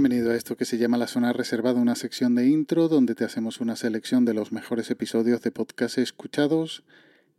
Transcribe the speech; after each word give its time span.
Bienvenido 0.00 0.30
a 0.30 0.36
esto 0.36 0.56
que 0.56 0.64
se 0.64 0.78
llama 0.78 0.96
La 0.96 1.08
Zona 1.08 1.32
Reservada, 1.32 1.80
una 1.80 1.96
sección 1.96 2.36
de 2.36 2.46
intro 2.46 2.86
donde 2.86 3.16
te 3.16 3.24
hacemos 3.24 3.60
una 3.60 3.74
selección 3.74 4.24
de 4.24 4.32
los 4.32 4.52
mejores 4.52 4.92
episodios 4.92 5.42
de 5.42 5.50
podcast 5.50 5.98
escuchados 5.98 6.84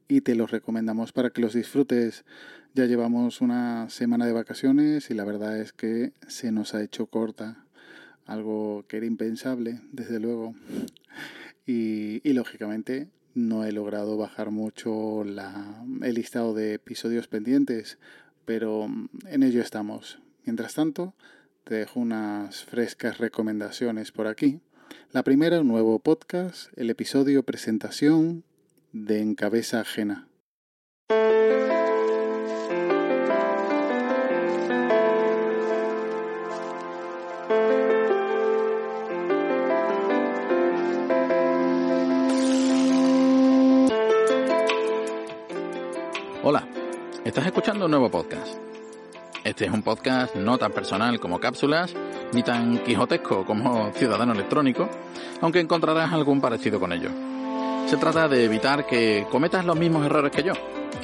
y 0.10 0.20
te 0.20 0.36
los 0.36 0.52
recomendamos 0.52 1.14
para 1.14 1.30
que 1.30 1.40
los 1.40 1.54
disfrutes. 1.54 2.26
Ya 2.74 2.86
llevamos 2.86 3.40
una 3.40 3.90
semana 3.90 4.26
de 4.26 4.34
vacaciones 4.34 5.10
y 5.10 5.14
la 5.14 5.24
verdad 5.24 5.58
es 5.58 5.72
que 5.72 6.12
se 6.28 6.52
nos 6.52 6.74
ha 6.74 6.84
hecho 6.84 7.06
corta, 7.06 7.66
algo 8.26 8.84
que 8.90 8.98
era 8.98 9.06
impensable, 9.06 9.80
desde 9.94 10.20
luego. 10.20 10.54
Y, 11.66 12.20
lógicamente 12.34 13.08
no 13.36 13.64
he 13.64 13.72
logrado 13.72 14.18
bajar 14.18 14.52
mucho 14.52 15.24
la, 15.24 15.82
el 16.02 16.14
listado 16.14 16.54
de 16.54 16.74
episodios 16.74 17.30
pendientes, 17.30 18.00
pero 18.44 18.90
en 19.28 19.44
ello 19.44 19.62
estamos. 19.62 20.20
Mientras 20.44 20.74
tanto, 20.74 21.14
te 21.64 21.76
dejo 21.76 22.00
unas 22.00 22.64
frescas 22.64 23.18
recomendaciones 23.18 24.12
por 24.12 24.28
aquí. 24.28 24.60
La 25.12 25.24
primera, 25.24 25.62
un 25.62 25.68
nuevo 25.68 26.00
podcast, 26.00 26.72
el 26.78 26.90
episodio 26.90 27.44
presentación 27.44 28.44
de 28.92 29.22
En 29.22 29.36
Cabeza 29.36 29.82
Ajena. 29.82 30.28
Hola, 46.42 46.68
estás 47.26 47.46
escuchando 47.46 47.86
un 47.86 47.92
nuevo 47.92 48.10
podcast. 48.10 48.69
Este 49.50 49.66
es 49.66 49.72
un 49.72 49.82
podcast 49.82 50.36
no 50.36 50.60
tan 50.60 50.72
personal 50.72 51.20
como 51.20 51.40
cápsulas, 51.40 51.92
ni 52.34 52.44
tan 52.44 52.84
quijotesco 52.84 53.46
como 53.46 53.92
ciudadano 53.94 54.34
electrónico, 54.34 54.88
aunque 55.42 55.60
encontrarás 55.60 56.14
algún 56.14 56.40
parecido 56.40 56.80
con 56.80 56.94
ello. 56.94 57.10
Se 57.88 57.98
trata 57.98 58.28
de 58.28 58.46
evitar 58.46 58.86
que 58.86 59.26
cometas 59.32 59.66
los 59.66 59.76
mismos 59.76 60.06
errores 60.06 60.32
que 60.32 60.44
yo, 60.44 60.54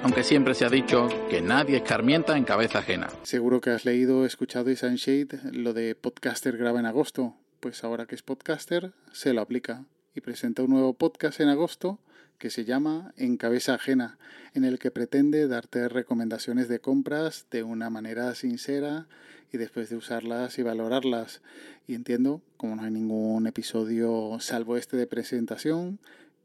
aunque 0.04 0.23
siempre 0.23 0.54
se 0.54 0.64
ha 0.64 0.70
dicho 0.70 1.10
que 1.28 1.42
nadie 1.42 1.78
escarmienta 1.78 2.38
en 2.38 2.44
cabeza 2.44 2.80
ajena. 2.80 3.08
Seguro 3.23 3.62
que 3.62 3.72
has 3.72 3.84
leído, 3.84 4.28
escuchado 4.28 4.70
y 4.70 4.76
Sunshade 4.76 5.40
lo 5.52 5.73
de 5.73 5.96
podcaster 5.96 6.56
graba 6.56 6.80
en 6.80 6.86
agosto. 6.86 7.34
Pues 7.60 7.84
ahora 7.84 8.06
que 8.06 8.14
es 8.14 8.22
podcaster, 8.22 8.92
se 9.12 9.34
lo 9.34 9.42
aplica 9.42 9.86
y 10.14 10.22
presenta 10.22 10.62
un 10.62 10.70
nuevo 10.70 10.94
podcast 10.94 11.40
en 11.40 11.50
agosto 11.50 11.98
que 12.38 12.50
se 12.50 12.66
llama 12.66 13.14
En 13.17 13.38
Cabeza 13.38 13.75
Ajena, 13.75 14.17
en 14.53 14.65
el 14.65 14.80
que 14.80 14.92
pretende 14.92 15.48
darte 15.48 15.89
recomendaciones 15.89 16.67
de 16.67 16.80
compras 16.80 17.45
de 17.52 17.64
una 17.64 17.89
manera 17.89 18.33
sincera 18.36 19.08
y 19.52 19.58
después 19.58 19.89
de 19.89 19.98
usarlas 19.98 20.58
y 20.60 20.64
valorarlas. 20.64 21.42
Y 21.87 21.95
entiendo, 21.95 22.42
como 22.58 22.76
no 22.76 22.83
hay 22.83 22.92
ningún 22.92 23.48
episodio 23.48 24.37
salvo 24.39 24.77
este 24.77 24.98
de 24.98 25.08
presentación, 25.08 25.99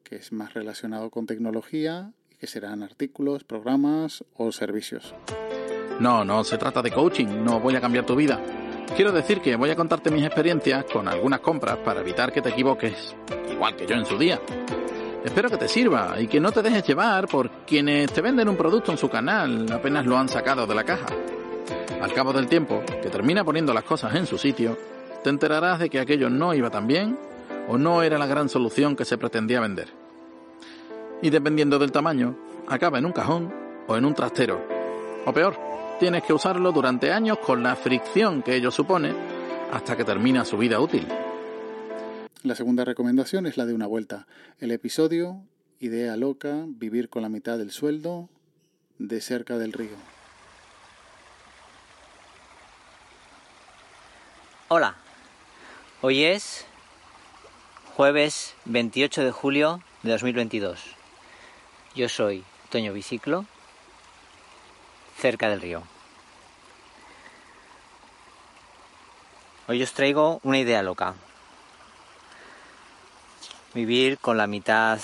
que 0.04 0.16
es 0.16 0.32
más 0.32 0.54
relacionado 0.54 1.10
con 1.10 1.26
tecnología 1.26 2.12
y 2.30 2.36
que 2.36 2.46
serán 2.46 2.82
artículos, 2.82 3.44
programas 3.44 4.24
o 4.34 4.52
servicios. 4.52 5.14
No, 6.00 6.24
no 6.24 6.44
se 6.44 6.58
trata 6.58 6.82
de 6.82 6.90
coaching, 6.90 7.44
no 7.44 7.60
voy 7.60 7.76
a 7.76 7.80
cambiar 7.80 8.06
tu 8.06 8.16
vida. 8.16 8.40
Quiero 8.96 9.12
decir 9.12 9.40
que 9.40 9.54
voy 9.54 9.70
a 9.70 9.76
contarte 9.76 10.10
mis 10.10 10.24
experiencias 10.24 10.84
con 10.84 11.06
algunas 11.06 11.40
compras 11.40 11.78
para 11.78 12.00
evitar 12.00 12.32
que 12.32 12.42
te 12.42 12.48
equivoques, 12.48 13.14
igual 13.52 13.76
que 13.76 13.86
yo 13.86 13.94
en 13.94 14.04
su 14.04 14.18
día. 14.18 14.40
Espero 15.24 15.50
que 15.50 15.58
te 15.58 15.68
sirva 15.68 16.18
y 16.18 16.28
que 16.28 16.40
no 16.40 16.50
te 16.50 16.62
dejes 16.62 16.86
llevar 16.86 17.28
por 17.28 17.50
quienes 17.66 18.10
te 18.10 18.22
venden 18.22 18.48
un 18.48 18.56
producto 18.56 18.90
en 18.90 18.96
su 18.96 19.10
canal 19.10 19.70
apenas 19.70 20.06
lo 20.06 20.16
han 20.16 20.30
sacado 20.30 20.66
de 20.66 20.74
la 20.74 20.84
caja. 20.84 21.08
Al 22.00 22.12
cabo 22.14 22.32
del 22.32 22.46
tiempo, 22.46 22.82
que 23.02 23.10
termina 23.10 23.44
poniendo 23.44 23.74
las 23.74 23.84
cosas 23.84 24.14
en 24.14 24.26
su 24.26 24.38
sitio, 24.38 24.78
te 25.22 25.28
enterarás 25.28 25.78
de 25.78 25.90
que 25.90 26.00
aquello 26.00 26.30
no 26.30 26.54
iba 26.54 26.70
tan 26.70 26.86
bien 26.86 27.18
o 27.68 27.76
no 27.76 28.02
era 28.02 28.16
la 28.16 28.26
gran 28.26 28.48
solución 28.48 28.96
que 28.96 29.04
se 29.04 29.18
pretendía 29.18 29.60
vender. 29.60 29.88
Y 31.20 31.28
dependiendo 31.28 31.78
del 31.78 31.92
tamaño, 31.92 32.34
acaba 32.66 32.98
en 32.98 33.04
un 33.04 33.12
cajón 33.12 33.52
o 33.86 33.96
en 33.96 34.06
un 34.06 34.14
trastero. 34.14 34.64
O 35.26 35.34
peor, 35.34 35.54
tienes 35.98 36.22
que 36.22 36.32
usarlo 36.32 36.72
durante 36.72 37.12
años 37.12 37.38
con 37.38 37.62
la 37.62 37.76
fricción 37.76 38.42
que 38.42 38.56
ello 38.56 38.70
supone 38.70 39.12
hasta 39.70 39.98
que 39.98 40.04
termina 40.04 40.46
su 40.46 40.56
vida 40.56 40.80
útil. 40.80 41.06
La 42.42 42.54
segunda 42.54 42.86
recomendación 42.86 43.46
es 43.46 43.58
la 43.58 43.66
de 43.66 43.74
una 43.74 43.86
vuelta. 43.86 44.26
El 44.60 44.70
episodio 44.70 45.42
Idea 45.78 46.16
loca, 46.16 46.64
vivir 46.66 47.10
con 47.10 47.20
la 47.20 47.28
mitad 47.28 47.58
del 47.58 47.70
sueldo, 47.70 48.30
de 48.98 49.20
cerca 49.20 49.58
del 49.58 49.74
río. 49.74 49.96
Hola, 54.68 54.96
hoy 56.00 56.24
es 56.24 56.64
jueves 57.94 58.54
28 58.64 59.22
de 59.22 59.32
julio 59.32 59.82
de 60.02 60.12
2022. 60.12 60.80
Yo 61.94 62.08
soy 62.08 62.42
Toño 62.70 62.94
Biciclo, 62.94 63.44
cerca 65.18 65.50
del 65.50 65.60
río. 65.60 65.82
Hoy 69.68 69.82
os 69.82 69.92
traigo 69.92 70.40
una 70.42 70.58
idea 70.58 70.82
loca. 70.82 71.16
Vivir 73.72 74.18
con 74.18 74.36
la 74.36 74.48
mitad 74.48 74.98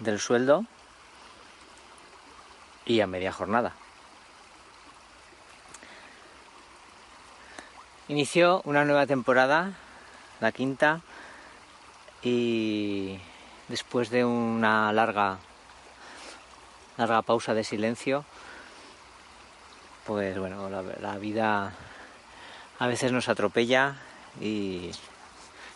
del 0.00 0.18
sueldo 0.18 0.64
y 2.84 3.00
a 3.00 3.06
media 3.06 3.30
jornada. 3.30 3.74
Inició 8.08 8.60
una 8.64 8.84
nueva 8.84 9.06
temporada, 9.06 9.74
la 10.40 10.50
quinta, 10.50 11.00
y 12.22 13.20
después 13.68 14.10
de 14.10 14.24
una 14.24 14.92
larga, 14.92 15.38
larga 16.96 17.22
pausa 17.22 17.54
de 17.54 17.62
silencio, 17.62 18.24
pues 20.06 20.36
bueno, 20.36 20.68
la, 20.68 20.82
la 20.82 21.18
vida 21.18 21.72
a 22.80 22.86
veces 22.88 23.12
nos 23.12 23.28
atropella 23.28 23.94
y 24.40 24.90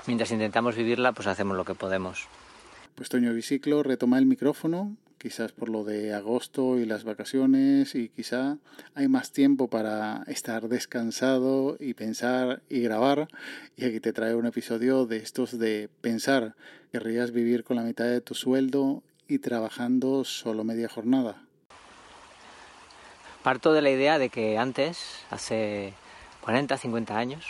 mientras 0.06 0.31
intentamos 0.31 0.77
vivirla, 0.77 1.12
pues 1.12 1.27
hacemos 1.27 1.56
lo 1.56 1.65
que 1.65 1.75
podemos. 1.75 2.28
Pues 2.94 3.09
Toño 3.09 3.33
Biciclo 3.34 3.83
retoma 3.83 4.19
el 4.19 4.27
micrófono, 4.27 4.97
quizás 5.19 5.53
por 5.53 5.69
lo 5.69 5.84
de 5.84 6.15
agosto 6.15 6.78
y 6.78 6.87
las 6.87 7.05
vacaciones, 7.05 7.94
y 7.94 8.09
quizá 8.09 8.59
hay 8.95 9.09
más 9.09 9.33
tiempo 9.33 9.69
para 9.69 10.22
estar 10.27 10.69
descansado 10.69 11.77
y 11.78 11.95
pensar 11.95 12.62
y 12.69 12.81
grabar. 12.81 13.28
Y 13.77 13.84
aquí 13.84 14.00
te 14.00 14.12
trae 14.12 14.34
un 14.34 14.47
episodio 14.47 15.07
de 15.07 15.19
estos 15.19 15.59
de 15.59 15.91
pensar. 16.01 16.54
¿Querrías 16.92 17.33
vivir 17.33 17.65
con 17.65 17.77
la 17.77 17.83
mitad 17.83 18.07
de 18.07 18.21
tu 18.21 18.34
sueldo 18.34 19.03
y 19.28 19.41
trabajando 19.41 20.25
solo 20.25 20.65
media 20.65 20.89
jornada? 20.89 21.42
Parto 23.42 23.72
de 23.72 23.83
la 23.83 23.91
idea 23.91 24.19
de 24.19 24.28
que 24.28 24.59
antes, 24.59 25.21
hace 25.30 25.92
40, 26.41 26.78
50 26.78 27.16
años, 27.16 27.45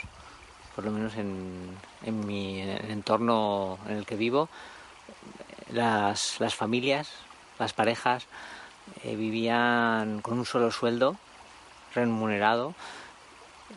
por 0.76 0.84
lo 0.84 0.90
menos 0.90 1.16
en, 1.16 1.74
mi 2.04 2.60
entorno 2.60 3.78
en 3.88 3.96
el 3.96 4.04
que 4.04 4.14
vivo, 4.14 4.50
las, 5.70 6.38
las 6.38 6.54
familias, 6.54 7.10
las 7.58 7.72
parejas 7.72 8.26
eh, 9.02 9.16
vivían 9.16 10.20
con 10.20 10.38
un 10.38 10.44
solo 10.44 10.70
sueldo 10.70 11.16
remunerado 11.94 12.74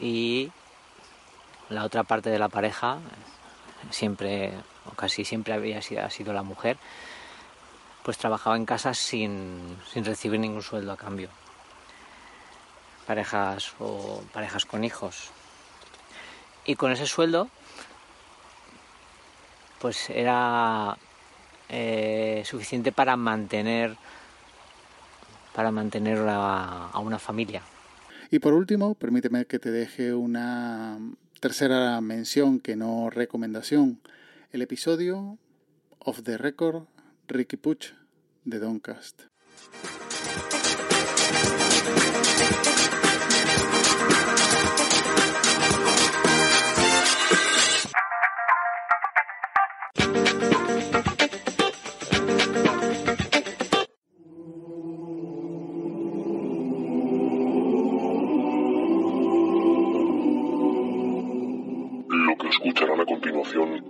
y 0.01 0.51
la 1.69 1.86
otra 1.86 2.04
parte 2.04 2.30
de 2.30 2.38
la 2.38 2.50
pareja 2.50 2.98
siempre 3.92 4.54
o 4.86 4.92
casi 4.92 5.24
siempre 5.24 5.54
había 5.54 5.81
sido, 5.81 6.04
ha 6.04 6.10
sido 6.10 6.34
la 6.34 6.44
mujer 6.44 6.78
pues 8.04 8.18
trabajaba 8.18 8.57
en 8.57 8.66
casa 8.66 8.94
sin, 8.94 9.78
sin 9.92 10.04
recibir 10.04 10.40
ningún 10.40 10.63
sueldo 10.63 10.92
a 10.92 10.98
cambio. 10.98 11.30
Parejas 13.07 13.74
o 13.80 14.22
parejas 14.34 14.66
con 14.66 14.84
hijos 14.84 15.31
y 16.69 16.75
con 16.75 16.92
ese 16.92 17.07
sueldo 17.07 17.50
pues 19.81 20.12
era 20.12 20.95
eh, 21.68 22.44
suficiente 22.45 22.92
para 22.92 23.18
mantener 23.18 23.98
para 25.56 25.71
mantener 25.71 26.19
a, 26.19 26.89
a 26.89 27.00
una 27.00 27.18
familia. 27.18 27.63
Y 28.30 28.38
por 28.38 28.54
último, 28.54 28.94
permíteme 28.94 29.45
que 29.45 29.57
te 29.57 29.71
deje 29.71 30.13
una 30.13 31.00
tercera 31.39 32.00
mención 32.01 32.60
que 32.60 32.75
no 32.75 33.10
recomendación. 33.10 34.00
El 34.51 34.62
episodio 34.62 35.39
Of 35.98 36.22
the 36.24 36.38
Record 36.38 36.83
Ricky 37.27 37.57
Puch 37.57 37.94
de 38.45 38.60
Doncast. 38.60 39.24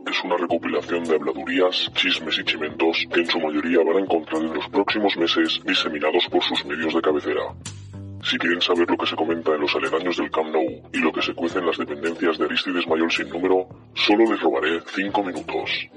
Es 0.06 0.24
una 0.24 0.38
recopilación 0.38 1.04
de 1.04 1.16
habladurías, 1.16 1.92
chismes 1.94 2.38
y 2.40 2.44
chimentos 2.44 3.06
que 3.12 3.22
en 3.22 3.28
su 3.28 3.40
mayoría 3.40 3.80
van 3.86 3.98
a 3.98 4.00
encontrar 4.00 4.42
en 4.42 4.54
los 4.54 4.68
próximos 4.70 5.16
meses 5.18 5.60
diseminados 5.66 6.26
por 6.30 6.44
sus 6.44 6.66
medios 6.66 6.94
de 6.94 7.02
cabecera. 7.02 7.42
Si 8.24 8.38
quieren 8.38 8.62
saber 8.62 8.90
lo 8.90 8.98
que 8.98 9.06
se 9.06 9.16
comenta 9.16 9.56
en 9.56 9.62
los 9.62 9.74
aledaños 9.76 10.18
del 10.18 10.30
Camp 10.30 10.50
Nou 10.52 10.90
y 10.92 10.98
lo 11.00 11.12
que 11.12 11.22
se 11.22 11.34
cuece 11.34 11.60
en 11.60 11.68
las 11.68 11.78
dependencias 11.78 12.38
de 12.38 12.46
Aristides 12.46 12.88
Mayor 12.88 13.12
sin 13.12 13.30
número, 13.30 13.68
solo 13.96 14.30
les 14.30 14.42
robaré 14.42 14.82
cinco 14.94 15.24
minutos. 15.24 15.88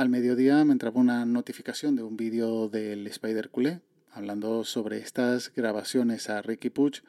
Al 0.00 0.08
mediodía 0.08 0.64
me 0.64 0.72
entraba 0.72 0.98
una 0.98 1.26
notificación 1.26 1.94
de 1.94 2.02
un 2.02 2.16
vídeo 2.16 2.70
del 2.70 3.06
Spider 3.08 3.50
Culé 3.50 3.80
hablando 4.12 4.64
sobre 4.64 4.96
estas 4.96 5.52
grabaciones 5.54 6.30
a 6.30 6.40
Ricky 6.40 6.70
Puig, 6.70 7.02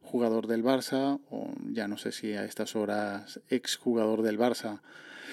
jugador 0.00 0.46
del 0.46 0.64
Barça, 0.64 1.20
o 1.28 1.52
ya 1.70 1.88
no 1.88 1.98
sé 1.98 2.10
si 2.10 2.32
a 2.32 2.46
estas 2.46 2.74
horas 2.74 3.40
ex 3.50 3.76
jugador 3.76 4.22
del 4.22 4.38
Barça, 4.38 4.80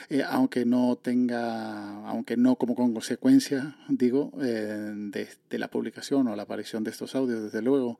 eh, 0.09 0.23
aunque 0.27 0.65
no 0.65 0.97
tenga, 0.97 2.05
aunque 2.05 2.35
no 2.35 2.57
como 2.57 2.75
consecuencia, 2.75 3.77
digo, 3.87 4.33
eh, 4.41 4.91
de, 4.93 5.29
de, 5.49 5.57
la 5.57 5.69
publicación 5.69 6.27
o 6.27 6.35
la 6.35 6.43
aparición 6.43 6.83
de 6.83 6.91
estos 6.91 7.15
audios, 7.15 7.43
desde 7.43 7.61
luego, 7.61 7.97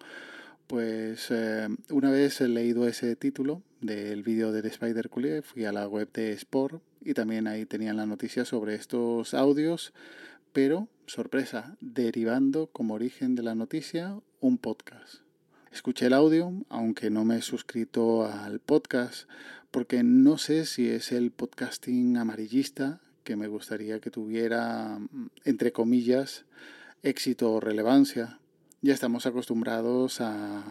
pues 0.68 1.28
eh, 1.30 1.70
una 1.90 2.12
vez 2.12 2.42
he 2.42 2.50
leído 2.50 2.86
ese 2.86 3.16
título 3.16 3.62
del 3.86 4.24
vídeo 4.24 4.52
del 4.52 4.66
Spider 4.66 5.10
Culé, 5.10 5.42
fui 5.42 5.66
a 5.66 5.72
la 5.72 5.88
web 5.88 6.12
de 6.12 6.32
Sport 6.34 6.82
y 7.02 7.14
también 7.14 7.48
ahí 7.48 7.66
tenían 7.66 7.98
la 7.98 8.06
noticia 8.06 8.46
sobre 8.46 8.76
estos 8.76 9.34
audios, 9.34 9.94
pero, 10.54 10.88
sorpresa, 11.06 11.78
derivando 11.82 12.68
como 12.68 12.96
origen 12.96 13.36
de 13.36 13.44
la 13.44 13.56
noticia 13.56 14.20
un 14.40 14.58
podcast. 14.58 15.22
Escuché 15.72 16.08
el 16.08 16.14
audio, 16.14 16.52
aunque 16.70 17.10
no 17.10 17.26
me 17.26 17.38
he 17.38 17.42
suscrito 17.42 18.26
al 18.26 18.60
podcast, 18.60 19.30
porque 19.72 20.04
no 20.04 20.38
sé 20.38 20.66
si 20.66 20.88
es 20.90 21.12
el 21.12 21.31
podcasting 21.31 22.18
amarillista 22.18 23.02
que 23.24 23.36
me 23.36 23.48
gustaría 23.48 24.00
que 24.00 24.12
tuviera, 24.12 25.00
entre 25.44 25.72
comillas, 25.72 26.46
éxito 27.04 27.54
o 27.54 27.60
relevancia 27.60 28.40
ya 28.86 28.94
estamos 28.94 29.26
acostumbrados 29.26 30.22
a, 30.22 30.64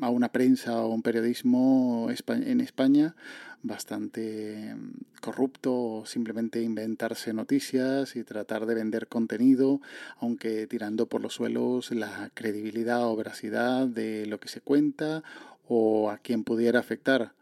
a 0.00 0.10
una 0.10 0.30
prensa 0.30 0.82
o 0.82 0.88
un 0.88 1.02
periodismo 1.02 2.08
en 2.28 2.60
España 2.60 3.14
bastante 3.62 4.76
corrupto 5.20 5.74
o 5.74 6.06
simplemente 6.06 6.62
inventarse 6.62 7.32
noticias 7.32 8.14
y 8.14 8.22
tratar 8.22 8.66
de 8.66 8.74
vender 8.74 9.08
contenido, 9.08 9.80
aunque 10.18 10.66
tirando 10.66 11.06
por 11.06 11.20
los 11.20 11.34
suelos 11.34 11.90
la 11.90 12.30
credibilidad 12.34 13.04
o 13.06 13.16
veracidad 13.16 13.86
de 13.86 14.26
lo 14.26 14.38
que 14.38 14.48
se 14.48 14.60
cuenta 14.60 15.24
o 15.66 16.10
a 16.10 16.18
quien 16.18 16.44
pudiera 16.44 16.78
afectar. 16.78 17.32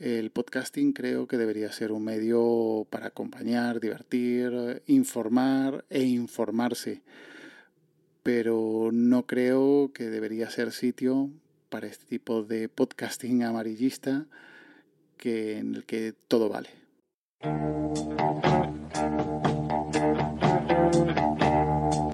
El 0.00 0.30
podcasting 0.30 0.92
creo 0.92 1.28
que 1.28 1.36
debería 1.36 1.70
ser 1.72 1.92
un 1.92 2.04
medio 2.04 2.86
para 2.90 3.08
acompañar, 3.08 3.80
divertir, 3.80 4.82
informar 4.86 5.84
e 5.90 6.02
informarse 6.02 7.02
pero 8.22 8.90
no 8.92 9.26
creo 9.26 9.92
que 9.94 10.10
debería 10.10 10.50
ser 10.50 10.72
sitio 10.72 11.30
para 11.70 11.86
este 11.86 12.04
tipo 12.04 12.42
de 12.42 12.68
podcasting 12.68 13.44
amarillista 13.44 14.26
que, 15.16 15.58
en 15.58 15.76
el 15.76 15.86
que 15.86 16.12
todo 16.28 16.48
vale. 16.48 16.68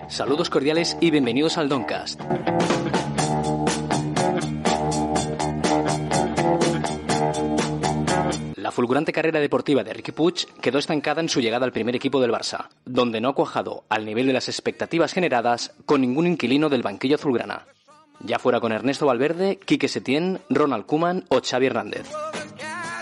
Saludos 0.08 0.50
cordiales 0.50 0.96
y 1.00 1.10
bienvenidos 1.10 1.58
al 1.58 1.68
Doncast. 1.68 2.20
La 8.56 8.72
fulgurante 8.72 9.12
carrera 9.12 9.40
deportiva 9.40 9.82
de 9.82 9.94
Ricky 9.94 10.12
Puig 10.12 10.46
quedó 10.60 10.78
estancada 10.78 11.20
en 11.20 11.28
su 11.28 11.40
llegada 11.40 11.64
al 11.64 11.72
primer 11.72 11.96
equipo 11.96 12.20
del 12.20 12.32
Barça, 12.32 12.68
donde 12.84 13.20
no 13.20 13.30
ha 13.30 13.34
cuajado 13.34 13.84
al 13.88 14.04
nivel 14.04 14.26
de 14.26 14.32
las 14.32 14.48
expectativas 14.48 15.12
generadas 15.12 15.74
con 15.86 16.00
ningún 16.02 16.26
inquilino 16.26 16.68
del 16.68 16.82
banquillo 16.82 17.16
azulgrana. 17.16 17.66
Ya 18.20 18.38
fuera 18.38 18.60
con 18.60 18.72
Ernesto 18.72 19.06
Valverde, 19.06 19.58
Quique 19.64 19.88
Setién, 19.88 20.40
Ronald 20.48 20.86
Kuman 20.86 21.24
o 21.28 21.40
Xavi 21.40 21.66
Hernández. 21.66 22.06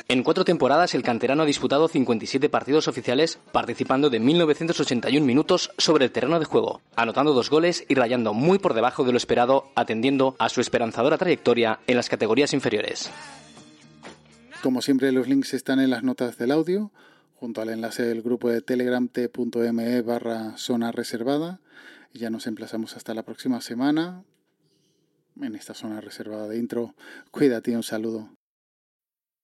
En 0.07 0.23
cuatro 0.23 0.45
temporadas, 0.45 0.95
el 0.95 1.03
canterano 1.03 1.45
ha 1.45 1.47
disputado 1.47 1.89
57 1.89 2.51
partidos 2.51 2.89
oficiales, 2.89 3.39
participando 3.53 4.11
de 4.11 4.21
1981 4.21 5.25
minutos 5.25 5.71
sobre 5.79 6.05
el 6.05 6.13
terreno 6.13 6.39
de 6.39 6.45
juego, 6.45 6.83
anotando 6.95 7.33
dos 7.33 7.49
goles 7.49 7.87
y 7.89 7.95
rayando 7.95 8.35
muy 8.35 8.59
por 8.59 8.75
debajo 8.75 9.05
de 9.05 9.13
lo 9.13 9.17
esperado, 9.17 9.71
atendiendo 9.75 10.37
a 10.39 10.51
su 10.51 10.61
esperanzadora 10.61 11.17
trayectoria 11.17 11.81
en 11.87 11.97
las 11.97 12.11
categorías 12.11 12.53
inferiores. 12.53 13.11
Como 14.63 14.83
siempre, 14.83 15.11
los 15.11 15.27
links 15.27 15.55
están 15.55 15.81
en 15.81 15.89
las 15.89 16.03
notas 16.03 16.37
del 16.37 16.51
audio, 16.51 16.93
junto 17.37 17.63
al 17.63 17.71
enlace 17.71 18.03
del 18.03 18.21
grupo 18.21 18.51
de 18.51 18.61
Telegram 18.61 19.09
t.me 19.09 20.03
barra 20.03 20.59
zona 20.59 20.93
reservada. 20.93 21.61
Ya 22.13 22.29
nos 22.29 22.47
emplazamos 22.47 22.95
hasta 22.95 23.15
la 23.15 23.23
próxima 23.23 23.63
semana 23.63 24.23
en 25.41 25.55
esta 25.55 25.75
zona 25.75 26.01
reservada 26.01 26.49
de 26.49 26.59
intro. 26.59 26.95
Cuídate 27.31 27.77
un 27.77 27.83
saludo. 27.83 28.31